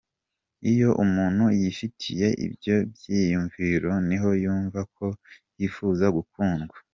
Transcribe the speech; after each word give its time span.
Iyo 0.71 0.89
umuntu 1.03 1.43
yifitiye 1.59 2.27
ibyo 2.45 2.75
byiyumviro 2.93 3.91
niho 4.07 4.29
yumva 4.43 4.79
ko 4.95 5.05
yifuza 5.57 6.05
gukundwa. 6.17 6.77